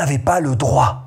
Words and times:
n'avez 0.00 0.18
pas 0.18 0.40
le 0.40 0.56
droit. 0.56 1.02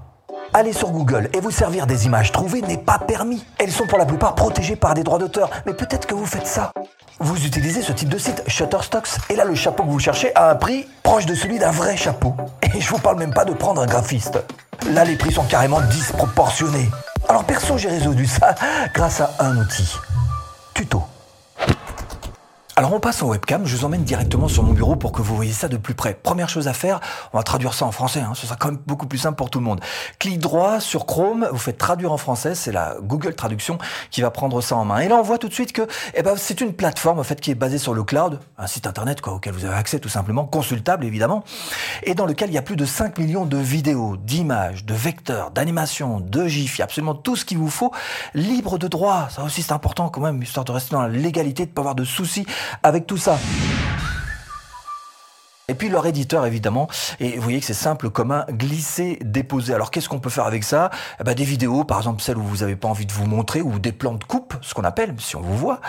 Aller 0.54 0.71
sur 0.71 0.92
Google 0.92 1.27
et 1.33 1.40
vous 1.40 1.49
servir 1.49 1.88
des 1.88 2.05
images 2.05 2.31
trouvées 2.31 2.61
n'est 2.61 2.78
pas 2.78 3.00
permis. 3.00 3.43
Elles 3.58 3.71
sont 3.71 3.88
pour 3.88 3.97
la 3.97 4.05
plupart 4.05 4.35
protégées 4.35 4.75
par 4.75 4.93
des 4.93 5.01
droits 5.01 5.17
d'auteur, 5.17 5.50
mais 5.66 5.73
peut-être 5.73 6.05
que 6.05 6.13
vous 6.13 6.27
faites 6.27 6.46
ça. 6.46 6.71
Vous 7.20 7.44
utilisez 7.44 7.82
ce 7.82 7.92
type 7.92 8.10
de 8.10 8.20
site, 8.20 8.44
Shutterstocks, 8.46 9.18
et 9.32 9.36
là 9.36 9.46
le 9.46 9.56
chapeau 9.56 9.82
que 9.82 9.90
vous 9.90 9.98
cherchez 9.98 10.32
a 10.36 10.52
un 10.52 10.56
prix 10.56 10.86
proche 11.02 11.26
de 11.26 11.34
celui 11.34 11.58
d'un 11.58 11.71
vrai 11.71 11.98
chapeau. 11.98 12.36
Et 12.76 12.82
je 12.82 12.90
vous 12.90 13.00
parle 13.00 13.18
même 13.18 13.34
pas 13.34 13.46
de 13.46 13.54
prendre 13.54 13.82
un 13.82 13.88
graphiste. 13.88 14.38
Là 14.91 15.04
les 15.05 15.16
prix 15.16 15.32
sont 15.32 15.44
carrément 15.44 15.82
disproportionnés. 15.82 16.91
Alors 17.28 17.46
perso 17.46 17.80
j'ai 17.80 17.89
résolu 17.89 18.28
ça 18.28 18.54
grâce 18.94 19.21
à 19.21 19.32
un 19.39 19.57
outil. 19.57 19.98
Alors 22.84 22.95
on 22.95 23.00
passe 23.00 23.23
en 23.23 23.29
webcam, 23.29 23.65
je 23.65 23.77
vous 23.77 23.86
emmène 23.86 24.04
directement 24.04 24.49
sur 24.49 24.61
mon 24.61 24.73
bureau 24.73 24.97
pour 24.97 25.13
que 25.13 25.21
vous 25.21 25.38
voyez 25.38 25.54
ça 25.54 25.70
de 25.70 25.77
plus 25.77 25.93
près. 25.93 26.13
Première 26.13 26.49
chose 26.49 26.68
à 26.68 26.73
faire, 26.73 26.99
on 27.31 27.38
va 27.38 27.43
traduire 27.43 27.73
ça 27.73 27.86
en 27.86 27.93
français, 27.93 28.20
hein, 28.20 28.34
ce 28.36 28.45
sera 28.45 28.57
quand 28.57 28.71
même 28.71 28.79
beaucoup 28.86 29.07
plus 29.07 29.20
simple 29.20 29.38
pour 29.38 29.49
tout 29.49 29.59
le 29.59 29.63
monde. 29.63 29.79
Clic 30.20 30.38
droit 30.38 30.81
sur 30.81 31.05
Chrome, 31.05 31.48
vous 31.49 31.59
faites 31.59 31.77
traduire 31.77 32.11
en 32.11 32.17
français, 32.17 32.55
c'est 32.55 32.73
la 32.73 32.98
Google 33.02 33.35
Traduction 33.35 33.77
qui 34.11 34.20
va 34.20 34.31
prendre 34.31 34.59
ça 34.59 34.75
en 34.75 34.84
main. 34.84 34.99
Et 34.99 35.08
là 35.08 35.16
on 35.16 35.22
voit 35.22 35.38
tout 35.38 35.48
de 35.48 35.53
suite 35.53 35.72
que 35.72 35.88
eh 36.13 36.23
ben, 36.23 36.34
c'est 36.35 36.59
une 36.59 36.73
plateforme 36.73 37.20
en 37.20 37.23
fait 37.23 37.39
qui 37.39 37.52
est 37.52 37.55
basée 37.55 37.77
sur 37.77 37.94
le 37.94 38.03
cloud, 38.03 38.41
un 38.58 38.67
site 38.67 38.86
internet 38.86 39.22
quoi, 39.22 39.31
auquel 39.31 39.53
vous 39.53 39.63
avez 39.63 39.75
accès 39.75 40.00
tout 40.00 40.09
simplement, 40.09 40.44
consultable 40.44 41.05
évidemment, 41.05 41.45
et 42.03 42.16
dans 42.16 42.25
lequel 42.25 42.50
il 42.50 42.53
y 42.53 42.58
a 42.58 42.63
plus 42.63 42.75
de 42.75 42.84
5 42.84 43.17
millions 43.17 43.45
de 43.45 43.55
vidéos, 43.55 44.17
d'images, 44.17 44.84
de 44.84 44.94
vecteurs, 44.94 45.52
d'animations, 45.52 46.20
de 46.20 46.47
gifs, 46.47 46.75
il 46.75 46.80
y 46.80 46.81
a 46.81 46.84
absolument 46.84 47.16
tout 47.16 47.38
ce 47.38 47.45
qu'il 47.45 47.59
vous 47.59 47.70
faut, 47.70 47.94
libre 48.34 48.77
de 48.77 48.89
droit, 48.89 49.30
ça 49.30 49.41
aussi 49.44 49.61
c'est 49.61 49.72
important 49.72 50.09
quand 50.09 50.20
même, 50.20 50.44
histoire 50.44 50.66
de 50.66 50.73
rester 50.73 50.94
dans 50.94 51.03
la 51.03 51.08
légalité, 51.08 51.63
de 51.63 51.70
ne 51.70 51.73
pas 51.73 51.81
avoir 51.81 51.95
de 51.95 52.03
soucis 52.03 52.45
avec 52.82 53.05
tout 53.08 53.18
ça. 53.18 53.38
Et 55.70 55.76
puis 55.76 55.88
leur 55.88 56.05
éditeur 56.05 56.45
évidemment, 56.45 56.90
et 57.22 57.38
vous 57.38 57.41
voyez 57.41 57.62
que 57.62 57.66
c'est 57.66 57.73
simple 57.73 58.09
comme 58.09 58.31
un 58.31 58.45
glisser 58.50 59.18
déposer. 59.22 59.73
Alors 59.73 59.91
qu'est-ce 59.91 60.09
qu'on 60.09 60.20
peut 60.20 60.30
faire 60.30 60.45
avec 60.45 60.66
ça? 60.66 60.91
Eh 61.22 61.23
ben, 61.23 61.34
Des 61.34 61.45
vidéos, 61.45 61.86
par 61.86 62.00
exemple 62.00 62.22
celles 62.22 62.38
où 62.38 62.44
vous 62.44 62.58
n'avez 62.58 62.75
pas 62.75 62.89
envie 62.89 63.06
de 63.06 63.14
vous 63.14 63.25
montrer, 63.25 63.62
ou 63.62 63.80
des 63.80 63.94
plans 63.94 64.16
de 64.16 64.23
coupe, 64.25 64.56
ce 64.62 64.73
qu'on 64.73 64.84
appelle, 64.84 65.16
si 65.20 65.38
on 65.38 65.42
vous 65.42 65.58
voit. 65.58 65.80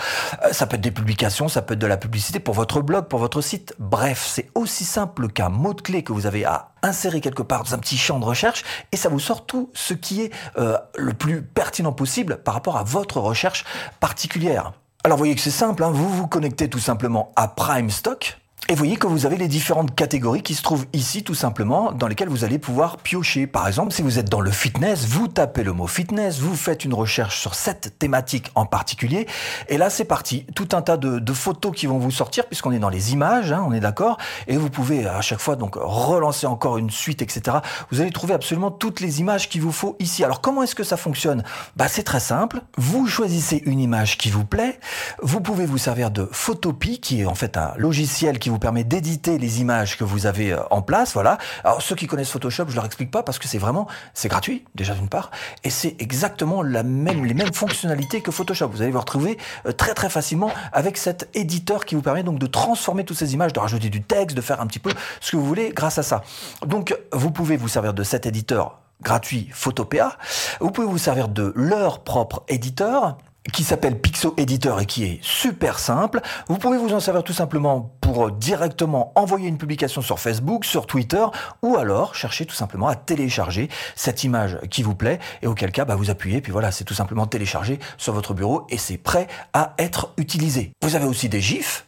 Euh, 0.44 0.52
ça 0.52 0.68
peut 0.68 0.76
être 0.76 0.80
des 0.80 0.92
publications, 0.92 1.48
ça 1.48 1.60
peut 1.60 1.74
être 1.74 1.80
de 1.80 1.88
la 1.88 1.96
publicité 1.96 2.38
pour 2.38 2.54
votre 2.54 2.82
blog, 2.82 3.08
pour 3.08 3.18
votre 3.18 3.40
site. 3.40 3.74
Bref, 3.80 4.24
c'est 4.24 4.48
aussi 4.54 4.84
simple 4.84 5.28
qu'un 5.28 5.48
mot-clé 5.48 6.04
que 6.04 6.12
vous 6.12 6.26
avez 6.26 6.44
à 6.44 6.68
insérer 6.84 7.20
quelque 7.20 7.42
part 7.42 7.64
dans 7.64 7.74
un 7.74 7.78
petit 7.78 7.96
champ 7.98 8.20
de 8.20 8.24
recherche, 8.24 8.62
et 8.92 8.96
ça 8.96 9.08
vous 9.08 9.18
sort 9.18 9.44
tout 9.44 9.70
ce 9.74 9.92
qui 9.92 10.22
est 10.22 10.32
euh, 10.56 10.78
le 10.96 11.14
plus 11.14 11.42
pertinent 11.42 11.92
possible 11.92 12.36
par 12.44 12.54
rapport 12.54 12.76
à 12.76 12.84
votre 12.84 13.18
recherche 13.18 13.64
particulière. 13.98 14.72
Alors 15.06 15.18
vous 15.18 15.20
voyez 15.20 15.34
que 15.34 15.42
c'est 15.42 15.50
simple, 15.50 15.84
hein. 15.84 15.90
vous 15.90 16.08
vous 16.08 16.26
connectez 16.26 16.70
tout 16.70 16.78
simplement 16.78 17.30
à 17.36 17.46
Prime 17.46 17.90
Stock, 17.90 18.38
et 18.70 18.72
vous 18.72 18.78
voyez 18.78 18.96
que 18.96 19.06
vous 19.06 19.26
avez 19.26 19.36
les 19.36 19.46
différentes 19.46 19.94
catégories 19.94 20.40
qui 20.40 20.54
se 20.54 20.62
trouvent 20.62 20.86
ici 20.94 21.22
tout 21.22 21.34
simplement, 21.34 21.92
dans 21.92 22.06
lesquelles 22.06 22.30
vous 22.30 22.44
allez 22.44 22.58
pouvoir 22.58 22.96
piocher. 22.96 23.46
Par 23.46 23.68
exemple, 23.68 23.92
si 23.92 24.00
vous 24.00 24.18
êtes 24.18 24.30
dans 24.30 24.40
le 24.40 24.50
fitness, 24.50 25.04
vous 25.04 25.28
tapez 25.28 25.62
le 25.62 25.74
mot 25.74 25.86
fitness, 25.86 26.38
vous 26.38 26.54
faites 26.54 26.86
une 26.86 26.94
recherche 26.94 27.38
sur 27.38 27.54
cette 27.54 27.98
thématique 27.98 28.50
en 28.54 28.64
particulier, 28.64 29.26
et 29.68 29.76
là 29.76 29.90
c'est 29.90 30.06
parti. 30.06 30.46
Tout 30.54 30.68
un 30.72 30.80
tas 30.80 30.96
de, 30.96 31.32
photos 31.34 31.72
qui 31.76 31.86
vont 31.86 31.98
vous 31.98 32.10
sortir, 32.10 32.46
puisqu'on 32.46 32.72
est 32.72 32.78
dans 32.78 32.88
les 32.88 33.12
images, 33.12 33.52
hein, 33.52 33.62
on 33.66 33.72
est 33.72 33.80
d'accord, 33.80 34.16
et 34.46 34.56
vous 34.56 34.70
pouvez 34.70 35.06
à 35.06 35.20
chaque 35.20 35.40
fois 35.40 35.56
donc 35.56 35.74
relancer 35.76 36.46
encore 36.46 36.78
une 36.78 36.90
suite, 36.90 37.20
etc. 37.20 37.58
Vous 37.90 38.00
allez 38.00 38.12
trouver 38.12 38.32
absolument 38.32 38.70
toutes 38.70 39.00
les 39.00 39.20
images 39.20 39.50
qu'il 39.50 39.60
vous 39.60 39.72
faut 39.72 39.94
ici. 39.98 40.24
Alors 40.24 40.40
comment 40.40 40.62
est-ce 40.62 40.74
que 40.74 40.84
ça 40.84 40.96
fonctionne? 40.96 41.44
Bah 41.76 41.88
c'est 41.88 42.02
très 42.02 42.20
simple. 42.20 42.62
Vous 42.78 43.06
choisissez 43.08 43.62
une 43.66 43.80
image 43.80 44.16
qui 44.16 44.30
vous 44.30 44.46
plaît. 44.46 44.80
Vous 45.20 45.42
pouvez 45.42 45.66
vous 45.66 45.76
servir 45.76 46.10
de 46.10 46.26
Photopea, 46.32 46.96
qui 47.02 47.20
est 47.20 47.26
en 47.26 47.34
fait 47.34 47.58
un 47.58 47.74
logiciel 47.76 48.38
qui 48.38 48.48
vous 48.48 48.53
permet 48.58 48.84
d'éditer 48.84 49.38
les 49.38 49.60
images 49.60 49.96
que 49.96 50.04
vous 50.04 50.26
avez 50.26 50.52
euh, 50.52 50.60
en 50.70 50.82
place. 50.82 51.12
Voilà. 51.14 51.38
Alors 51.64 51.82
ceux 51.82 51.94
qui 51.94 52.06
connaissent 52.06 52.30
Photoshop, 52.30 52.66
je 52.68 52.74
leur 52.74 52.84
explique 52.84 53.10
pas 53.10 53.22
parce 53.22 53.38
que 53.38 53.48
c'est 53.48 53.58
vraiment, 53.58 53.86
c'est 54.12 54.28
gratuit 54.28 54.64
déjà 54.74 54.94
d'une 54.94 55.08
part, 55.08 55.30
et 55.62 55.70
c'est 55.70 55.96
exactement 55.98 56.62
la 56.62 56.82
même, 56.82 57.24
les 57.24 57.34
mêmes 57.34 57.52
fonctionnalités 57.52 58.20
que 58.20 58.30
Photoshop. 58.30 58.68
Vous 58.68 58.82
allez 58.82 58.90
vous 58.90 59.00
retrouver 59.00 59.38
euh, 59.66 59.72
très 59.72 59.94
très 59.94 60.08
facilement 60.08 60.50
avec 60.72 60.96
cet 60.96 61.28
éditeur 61.34 61.84
qui 61.84 61.94
vous 61.94 62.02
permet 62.02 62.22
donc 62.22 62.38
de 62.38 62.46
transformer 62.46 63.04
toutes 63.04 63.18
ces 63.18 63.34
images, 63.34 63.52
de 63.52 63.60
rajouter 63.60 63.90
du 63.90 64.02
texte, 64.02 64.36
de 64.36 64.42
faire 64.42 64.60
un 64.60 64.66
petit 64.66 64.78
peu 64.78 64.90
ce 65.20 65.32
que 65.32 65.36
vous 65.36 65.46
voulez 65.46 65.72
grâce 65.74 65.98
à 65.98 66.02
ça. 66.02 66.22
Donc 66.66 66.96
vous 67.12 67.30
pouvez 67.30 67.56
vous 67.56 67.68
servir 67.68 67.94
de 67.94 68.02
cet 68.02 68.26
éditeur 68.26 68.78
gratuit 69.02 69.48
Photopea. 69.52 70.16
Vous 70.60 70.70
pouvez 70.70 70.86
vous 70.86 70.98
servir 70.98 71.28
de 71.28 71.52
leur 71.54 72.02
propre 72.02 72.42
éditeur 72.48 73.18
qui 73.52 73.64
s'appelle 73.64 74.00
Pixo 74.00 74.34
Editor 74.36 74.80
et 74.80 74.86
qui 74.86 75.04
est 75.04 75.18
super 75.22 75.78
simple. 75.78 76.20
Vous 76.48 76.56
pouvez 76.56 76.78
vous 76.78 76.92
en 76.92 77.00
servir 77.00 77.22
tout 77.22 77.32
simplement 77.32 77.94
pour 78.00 78.30
directement 78.30 79.12
envoyer 79.16 79.48
une 79.48 79.58
publication 79.58 80.02
sur 80.02 80.18
Facebook, 80.18 80.64
sur 80.64 80.86
Twitter, 80.86 81.24
ou 81.62 81.76
alors 81.76 82.14
chercher 82.14 82.46
tout 82.46 82.54
simplement 82.54 82.88
à 82.88 82.96
télécharger 82.96 83.68
cette 83.96 84.24
image 84.24 84.58
qui 84.70 84.82
vous 84.82 84.94
plaît, 84.94 85.18
et 85.42 85.46
auquel 85.46 85.72
cas 85.72 85.84
bah, 85.84 85.96
vous 85.96 86.10
appuyez, 86.10 86.40
puis 86.40 86.52
voilà, 86.52 86.70
c'est 86.70 86.84
tout 86.84 86.94
simplement 86.94 87.26
téléchargé 87.26 87.78
sur 87.98 88.12
votre 88.12 88.34
bureau 88.34 88.66
et 88.70 88.78
c'est 88.78 88.98
prêt 88.98 89.26
à 89.52 89.74
être 89.78 90.12
utilisé. 90.16 90.72
Vous 90.82 90.96
avez 90.96 91.06
aussi 91.06 91.28
des 91.28 91.40
GIFs 91.40 91.86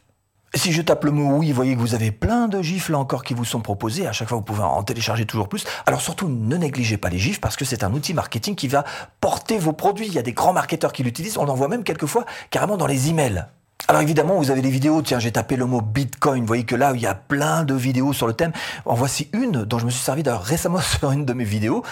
si 0.57 0.73
je 0.73 0.83
tape 0.83 1.05
le 1.05 1.11
mot 1.11 1.37
oui, 1.37 1.49
vous 1.49 1.57
voyez 1.57 1.75
que 1.75 1.81
vous 1.81 1.95
avez 1.95 2.11
plein 2.11 2.49
de 2.49 2.63
gifs 2.63 2.89
là 2.89 2.99
encore 2.99 3.25
qui 3.25 3.35
vous 3.35 3.45
sont 3.45 3.61
proposés. 3.61 4.07
À 4.07 4.13
chaque 4.13 4.29
fois, 4.29 4.39
vous 4.39 4.45
pouvez 4.45 4.63
en 4.63 4.83
télécharger 4.83 5.27
toujours 5.27 5.49
plus. 5.49 5.65
Alors 5.87 6.01
surtout, 6.01 6.29
ne 6.29 6.57
négligez 6.57 6.97
pas 6.97 7.09
les 7.09 7.19
gifs 7.19 7.41
parce 7.41 7.57
que 7.57 7.65
c'est 7.65 7.85
un 7.85 7.93
outil 7.93 8.15
marketing 8.15 8.55
qui 8.55 8.69
va 8.69 8.85
porter 9.21 9.59
vos 9.59 9.73
produits. 9.73 10.07
Il 10.07 10.15
y 10.15 10.19
a 10.19 10.23
des 10.23 10.33
grands 10.33 10.53
marketeurs 10.53 10.93
qui 10.93 11.03
l'utilisent. 11.03 11.39
On 11.39 11.49
en 11.49 11.55
voit 11.55 11.69
même 11.69 11.85
quelquefois 11.85 12.25
carrément 12.51 12.77
dans 12.77 12.87
les 12.87 13.09
emails. 13.09 13.47
Alors 13.89 14.03
évidemment, 14.03 14.37
vous 14.37 14.51
avez 14.51 14.63
des 14.63 14.71
vidéos. 14.71 15.01
Tiens, 15.03 15.21
j'ai 15.21 15.31
tapé 15.31 15.55
le 15.55 15.65
mot 15.65 15.81
Bitcoin. 15.81 16.41
Vous 16.41 16.47
voyez 16.47 16.65
que 16.65 16.75
là, 16.75 16.93
il 16.95 17.01
y 17.01 17.07
a 17.07 17.15
plein 17.15 17.63
de 17.63 17.75
vidéos 17.75 18.13
sur 18.13 18.27
le 18.27 18.33
thème. 18.33 18.53
En 18.85 18.95
voici 18.95 19.29
une 19.33 19.65
dont 19.65 19.79
je 19.79 19.87
me 19.87 19.91
suis 19.91 20.03
servi 20.03 20.25
récemment 20.27 20.81
sur 20.99 21.13
une 21.13 21.25
de 21.25 21.33
mes 21.33 21.45
vidéos. 21.45 21.85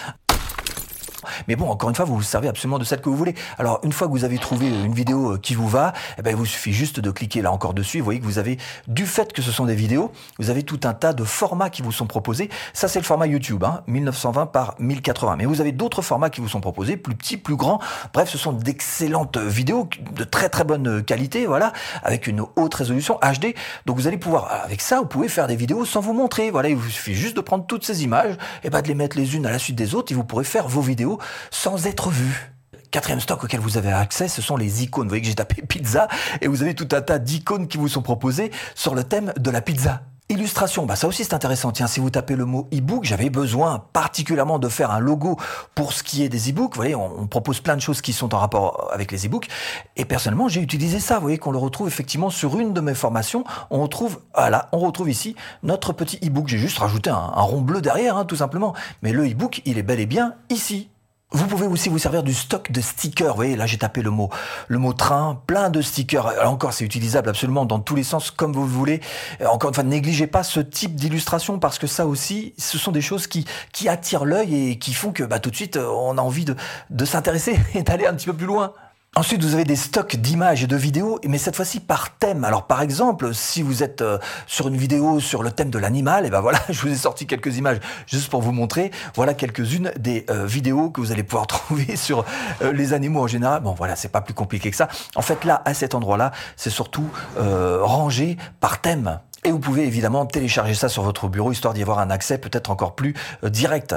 Mais 1.49 1.56
bon, 1.56 1.69
encore 1.69 1.89
une 1.89 1.95
fois, 1.95 2.05
vous 2.05 2.17
vous 2.17 2.22
servez 2.22 2.49
absolument 2.49 2.78
de 2.78 2.84
celle 2.84 3.00
que 3.00 3.09
vous 3.09 3.17
voulez. 3.17 3.34
Alors, 3.59 3.81
une 3.83 3.93
fois 3.93 4.06
que 4.06 4.12
vous 4.12 4.25
avez 4.25 4.39
trouvé 4.39 4.69
une 4.69 4.95
vidéo 4.95 5.33
euh, 5.33 5.39
qui 5.39 5.55
vous 5.55 5.69
va, 5.69 5.93
eh 6.19 6.22
ben, 6.22 6.31
il 6.31 6.37
vous 6.37 6.47
suffit 6.47 6.72
juste 6.72 7.00
de 7.00 7.11
cliquer 7.11 7.43
là 7.43 7.53
encore 7.53 7.75
dessus. 7.75 7.99
Vous 7.99 8.05
voyez 8.05 8.21
que 8.21 8.25
vous 8.25 8.39
avez, 8.39 8.59
du 8.89 9.06
fait 9.06 9.33
que 9.33 9.43
ce 9.43 9.53
sont 9.53 9.67
des 9.67 9.75
vidéos, 9.75 10.12
vous 10.39 10.50
avez 10.50 10.62
tout 10.62 10.81
un 10.84 10.94
tas 10.94 11.12
de 11.12 11.25
formats 11.25 11.71
qui 11.71 11.83
vous 11.83 11.93
sont 11.93 12.06
proposés. 12.06 12.50
Ça, 12.73 12.89
c'est 12.89 12.99
le 12.99 13.05
format 13.05 13.27
YouTube, 13.27 13.65
hein, 13.65 13.83
1920 13.87 14.47
par 14.47 14.75
1080. 14.78 15.37
Mais 15.37 15.47
vous 15.47 15.61
avez 15.61 15.73
d'autres 15.73 16.03
formats 16.03 16.31
qui 16.31 16.41
vous 16.41 16.49
sont 16.49 16.61
proposés, 16.61 16.97
plus 16.97 17.15
petits, 17.15 17.37
plus 17.37 17.56
grands. 17.56 17.81
Bref, 18.12 18.28
ce 18.28 18.39
sont 18.39 18.53
d'excellentes 18.53 19.37
vidéos 19.37 19.89
de 20.17 20.25
très 20.25 20.49
très 20.49 20.65
bonne 20.65 21.03
qualité, 21.03 21.47
voilà, 21.47 21.73
avec 22.03 22.27
une 22.27 22.43
haute 22.56 22.75
résolution 22.75 23.19
HD. 23.23 23.55
Donc, 23.87 23.97
vous 23.97 24.06
allez 24.06 24.19
pouvoir, 24.19 24.50
avec 24.65 24.81
ça, 24.81 25.00
vous 25.00 25.06
pouvez 25.06 25.28
faire 25.28 25.47
des 25.47 25.56
vidéos 25.56 25.84
sans 25.84 26.00
vous 26.00 26.12
montrer. 26.12 26.50
Voilà, 26.50 26.69
il 26.69 26.77
vous 26.77 26.89
suffit 26.89 27.15
juste 27.15 27.37
de 27.37 27.41
prendre 27.41 27.67
toutes 27.67 27.84
ces 27.84 28.05
images 28.05 28.37
et 28.62 28.71
ben, 28.71 28.83
de 28.83 28.89
les 28.89 28.94
mettre 28.94 29.17
les 29.17 29.37
unes 29.37 29.47
à 29.47 29.50
la 29.50 29.59
suite 29.59 29.77
des 29.77 29.94
autres 29.94 30.12
et 30.12 30.15
vous 30.15 30.25
pourrez 30.25 30.44
faire 30.44 30.69
vos 30.69 30.81
vidéos 30.81 31.19
sans 31.51 31.87
être 31.87 32.11
vu. 32.11 32.53
Quatrième 32.91 33.21
stock 33.21 33.43
auquel 33.43 33.61
vous 33.61 33.77
avez 33.77 33.93
accès, 33.93 34.29
ce 34.29 34.41
sont 34.41 34.57
les 34.57 34.85
icônes. 34.85 35.07
Vous 35.07 35.11
voyez 35.11 35.23
que 35.23 35.29
j'ai 35.29 35.35
tapé 35.35 35.62
pizza 35.62 36.07
et 36.41 36.47
vous 36.47 36.62
avez 36.62 36.75
tout 36.75 36.89
un 36.93 37.03
tas 37.03 37.19
d'icônes 37.19 37.67
qui 37.67 37.77
vous 37.77 37.89
sont 37.89 38.03
proposées 38.03 38.53
sur 38.75 38.95
le 38.95 39.03
thème 39.03 39.33
de 39.37 39.51
la 39.51 39.61
pizza. 39.61 40.03
Illustration, 40.31 40.87
bah 40.87 40.97
ça 40.97 41.07
aussi 41.07 41.23
c'est 41.23 41.35
intéressant. 41.35 41.71
Tiens, 41.71 41.87
si 41.87 42.01
vous 42.01 42.09
tapez 42.09 42.35
le 42.35 42.47
mot 42.47 42.67
e-book, 42.73 43.05
j'avais 43.05 43.29
besoin 43.29 43.85
particulièrement 43.93 44.59
de 44.59 44.71
faire 44.71 44.91
un 44.91 44.99
logo 44.99 45.37
pour 45.75 45.93
ce 45.93 46.03
qui 46.03 46.23
est 46.23 46.31
des 46.31 46.51
e-books. 46.51 46.75
Vous 46.75 46.81
voyez, 46.81 46.95
on, 46.95 47.27
propose 47.27 47.61
plein 47.61 47.77
de 47.77 47.83
choses 47.83 48.01
qui 48.01 48.15
sont 48.15 48.35
en 48.35 48.39
rapport 48.39 48.89
avec 48.91 49.12
les 49.12 49.27
e-books. 49.27 49.49
Et 49.97 50.06
personnellement, 50.06 50.49
j'ai 50.49 50.62
utilisé 50.62 50.99
ça. 50.99 51.17
Vous 51.17 51.23
voyez 51.23 51.37
qu'on 51.37 51.53
le 51.53 51.59
retrouve 51.59 51.89
effectivement 51.89 52.31
sur 52.31 52.59
une 52.59 52.73
de 52.73 52.81
mes 52.81 52.95
formations. 52.95 53.45
On 53.71 53.83
retrouve, 53.83 54.21
voilà, 54.35 54.71
on 54.73 54.79
retrouve 54.79 55.11
ici 55.11 55.37
notre 55.62 55.93
petit 55.93 56.19
e-book. 56.25 56.49
J'ai 56.49 56.59
juste 56.59 56.79
rajouté 56.79 57.11
un, 57.11 57.17
rond 57.17 57.61
bleu 57.61 57.83
derrière, 57.83 58.17
hein, 58.17 58.25
tout 58.25 58.37
simplement. 58.37 58.73
Mais 59.03 59.12
le 59.12 59.31
e-book, 59.31 59.61
il 59.67 59.77
est 59.77 59.83
bel 59.83 60.01
et 60.01 60.06
bien 60.06 60.37
ici. 60.49 60.89
Vous 61.34 61.49
pouvez 61.49 61.67
aussi 61.67 61.89
vous 61.89 61.99
servir 61.99 62.22
du 62.22 62.33
stock 62.33 62.71
de 62.71 62.81
stickers. 62.81 63.31
Vous 63.31 63.34
voyez, 63.34 63.56
là 63.56 63.67
j'ai 63.67 63.77
tapé 63.77 64.03
le 64.03 64.11
mot, 64.11 64.31
le 64.69 64.78
mot 64.78 64.93
train, 64.93 65.43
plein 65.49 65.69
de 65.69 65.83
stickers. 65.83 66.33
Encore, 66.47 66.72
c'est 66.72 66.84
utilisable 66.84 67.28
absolument 67.28 67.65
dans 67.65 67.81
tous 67.81 67.97
les 67.97 68.05
sens 68.05 68.31
comme 68.31 68.53
vous 68.53 68.65
voulez. 68.65 69.00
Encore 69.44 69.71
une 69.71 69.75
fois, 69.75 69.83
négligez 69.83 70.28
pas 70.28 70.44
ce 70.44 70.61
type 70.61 70.94
d'illustration 70.94 71.59
parce 71.59 71.81
que 71.81 71.89
ça 71.89 72.06
aussi, 72.06 72.55
ce 72.56 72.78
sont 72.78 72.93
des 72.93 73.00
choses 73.00 73.27
qui, 73.27 73.47
qui 73.73 73.89
attirent 73.89 74.27
l'œil 74.27 74.71
et 74.71 74.78
qui 74.78 74.94
font 74.94 75.11
que 75.11 75.25
bah, 75.25 75.41
tout 75.41 75.50
de 75.50 75.56
suite, 75.56 75.76
on 75.76 76.17
a 76.19 76.23
envie 76.23 76.44
de, 76.44 76.55
de 76.91 77.05
s'intéresser 77.05 77.58
et 77.75 77.82
d'aller 77.82 78.06
un 78.06 78.14
petit 78.14 78.26
peu 78.26 78.35
plus 78.35 78.47
loin. 78.47 78.73
Ensuite, 79.16 79.44
vous 79.44 79.55
avez 79.55 79.64
des 79.64 79.76
stocks 79.76 80.16
d'images 80.16 80.64
et 80.64 80.66
de 80.66 80.75
vidéos, 80.75 81.20
mais 81.25 81.38
cette 81.38 81.55
fois-ci 81.55 81.78
par 81.78 82.16
thème. 82.16 82.43
Alors, 82.43 82.66
par 82.66 82.82
exemple, 82.82 83.32
si 83.32 83.62
vous 83.62 83.84
êtes 83.84 84.02
euh, 84.02 84.19
sur 84.49 84.66
une 84.66 84.76
vidéo 84.76 85.20
sur 85.20 85.44
le 85.44 85.52
thème 85.52 85.70
de 85.70 85.78
l'animal, 85.78 86.26
et 86.26 86.31
ben 86.31 86.40
voilà, 86.40 86.58
je 86.69 86.81
vous 86.81 86.88
ai 86.88 86.96
sorti 86.96 87.25
quelques 87.25 87.56
images 87.56 87.78
juste 88.08 88.28
pour 88.28 88.43
vous 88.43 88.50
montrer. 88.50 88.90
Voilà 89.14 89.32
quelques-unes 89.34 89.93
des 89.96 90.26
euh, 90.31 90.46
vidéos 90.46 90.90
que 90.90 91.00
vous 91.00 91.12
allez 91.12 91.22
pouvoir 91.22 91.46
trouver 91.46 91.94
sur 91.94 92.25
euh, 92.62 92.72
les 92.72 92.93
animaux 92.93 93.20
en 93.20 93.28
général. 93.28 93.62
Bon, 93.62 93.72
voilà, 93.72 93.94
c'est 93.94 94.08
pas 94.08 94.20
plus 94.20 94.34
compliqué 94.34 94.72
que 94.72 94.76
ça. 94.76 94.88
En 95.14 95.22
fait, 95.22 95.44
là, 95.44 95.62
à 95.64 95.75
cet 95.75 95.94
endroit-là, 95.94 96.32
c'est 96.56 96.70
surtout 96.70 97.08
rangé 97.37 98.37
par 98.58 98.81
thème. 98.81 99.20
Et 99.44 99.52
vous 99.52 99.60
pouvez 99.60 99.87
évidemment 99.87 100.26
télécharger 100.26 100.75
ça 100.75 100.88
sur 100.88 101.05
votre 101.05 101.28
bureau, 101.28 101.52
histoire 101.52 101.72
d'y 101.72 101.82
avoir 101.82 102.00
un 102.00 102.10
accès 102.10 102.38
peut-être 102.38 102.70
encore 102.70 102.96
plus 102.96 103.14
direct. 103.44 103.94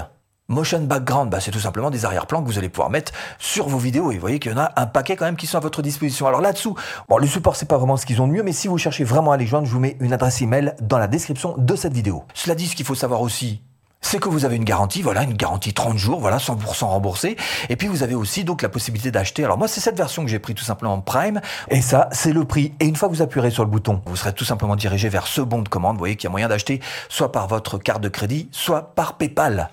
Motion 0.50 0.80
background, 0.80 1.30
bah, 1.30 1.42
c'est 1.42 1.52
tout 1.52 1.60
simplement 1.60 1.92
des 1.92 2.06
arrière-plans 2.06 2.42
que 2.42 2.48
vous 2.48 2.58
allez 2.58 2.70
pouvoir 2.70 2.90
mettre 2.90 3.12
sur 3.38 3.68
vos 3.68 3.78
vidéos. 3.78 4.12
Et 4.12 4.16
vous 4.16 4.22
voyez 4.22 4.40
qu'il 4.40 4.54
y 4.54 4.56
en 4.56 4.58
a 4.58 4.72
un 4.78 4.86
paquet 4.86 5.18
quand 5.18 5.26
même 5.26 5.36
qui 5.36 5.46
sont 5.46 5.58
à 5.58 5.60
votre 5.60 5.82
disposition. 5.82 6.26
Alors 6.26 6.40
là-dessous, 6.40 6.74
bon, 7.10 7.18
le 7.18 7.28
support, 7.28 7.58
c'est 7.58 7.66
pas 7.66 7.78
vraiment 7.78 7.98
ce 7.98 8.06
qu'ils 8.06 8.22
ont 8.22 8.28
de 8.28 8.32
mieux, 8.32 8.44
mais 8.44 8.54
si 8.54 8.70
vous 8.70 8.78
cherchez 8.78 9.04
vraiment 9.04 9.34
à 9.34 9.38
les 9.38 9.46
joindre, 9.46 9.68
je 9.68 9.74
vous 9.74 9.82
mets 9.82 9.98
une 10.00 10.14
adresse 10.14 10.42
email 10.42 10.74
dans 10.80 11.00
la 11.00 11.08
description 11.08 11.56
de 11.58 11.76
cette 11.76 11.92
vidéo. 11.92 12.24
Cela 12.34 12.56
dit, 12.56 12.66
ce 12.66 12.78
qu'il 12.78 12.86
faut 12.86 12.96
savoir 12.96 13.20
aussi, 13.20 13.62
c'est 14.00 14.20
que 14.20 14.30
vous 14.30 14.46
avez 14.46 14.56
une 14.56 14.64
garantie, 14.64 15.02
voilà, 15.02 15.24
une 15.24 15.34
garantie 15.34 15.74
30 15.74 15.98
jours, 15.98 16.22
voilà, 16.22 16.38
100% 16.38 16.86
remboursé. 16.86 17.36
Et 17.68 17.76
puis 17.76 17.90
vous 17.90 18.02
avez 18.02 18.16
aussi 18.16 18.46
donc 18.46 18.62
la 18.62 18.70
possibilité 18.70 19.12
d'acheter. 19.12 19.44
Alors 19.44 19.58
moi, 19.58 19.68
c'est 19.68 19.82
cette 19.82 19.98
version 19.98 20.24
que 20.24 20.32
j'ai 20.32 20.40
pris 20.40 20.56
tout 20.56 20.64
simplement 20.64 21.02
Prime. 21.02 21.42
Et 21.70 21.82
ça, 21.82 22.08
c'est 22.14 22.32
le 22.32 22.46
prix. 22.46 22.74
Et 22.80 22.86
une 22.86 22.96
fois 22.96 23.10
que 23.10 23.14
vous 23.14 23.22
appuierez 23.22 23.52
sur 23.52 23.66
le 23.66 23.70
bouton, 23.70 24.02
vous 24.06 24.16
serez 24.16 24.32
tout 24.32 24.46
simplement 24.46 24.78
dirigé 24.78 25.10
vers 25.10 25.28
ce 25.28 25.42
bon 25.42 25.62
de 25.62 25.68
commande. 25.68 25.96
Vous 25.96 26.00
voyez 26.00 26.16
qu'il 26.16 26.30
y 26.30 26.30
a 26.30 26.32
moyen 26.32 26.48
d'acheter 26.48 26.80
soit 27.10 27.34
par 27.34 27.50
votre 27.50 27.78
carte 27.80 28.02
de 28.02 28.08
crédit, 28.08 28.48
soit 28.54 28.96
par 28.96 29.18
PayPal. 29.18 29.72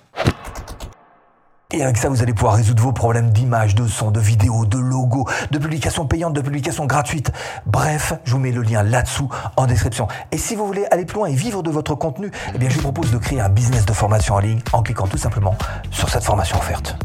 Et 1.73 1.83
avec 1.83 1.97
ça, 1.97 2.09
vous 2.09 2.23
allez 2.23 2.35
pouvoir 2.35 2.55
résoudre 2.55 2.83
vos 2.83 2.93
problèmes 2.93 3.31
d'image, 3.31 3.75
de 3.75 3.87
son, 3.87 4.11
de 4.11 4.21
vidéo, 4.21 4.67
de 4.67 4.79
logo, 4.79 5.27
de 5.51 5.59
publication 5.59 6.07
payante, 6.07 6.35
de 6.35 6.41
publication 6.41 6.87
gratuite. 6.87 7.33
Bref, 7.67 8.13
je 8.25 8.33
vous 8.33 8.39
mets 8.39 8.53
le 8.53 8.63
lien 8.63 8.83
là-dessous 8.83 9.29
en 9.57 9.67
description. 9.67 10.07
Et 10.31 10.39
si 10.39 10.55
vous 10.55 10.67
voulez 10.67 10.87
aller 10.91 11.05
plus 11.05 11.17
loin 11.17 11.29
et 11.29 11.35
vivre 11.35 11.63
de 11.63 11.71
votre 11.71 11.95
contenu, 11.95 12.31
eh 12.55 12.59
bien, 12.59 12.69
je 12.69 12.77
vous 12.77 12.83
propose 12.83 13.11
de 13.11 13.19
créer 13.19 13.41
un 13.41 13.49
business 13.49 13.87
de 13.87 13.93
formation 13.93 14.35
en 14.35 14.41
ligne 14.41 14.61
en 14.73 14.83
cliquant 14.83 15.07
tout 15.07 15.19
simplement 15.19 15.57
sur 15.91 16.09
cette 16.11 16.25
formation 16.25 16.59
offerte. 16.59 16.97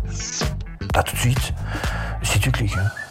À 0.94 1.04
tout 1.04 1.16
de 1.16 1.20
suite, 1.20 1.54
si 2.22 2.40
tu 2.40 2.52
cliques. 2.52 2.78
Hein. 2.78 3.09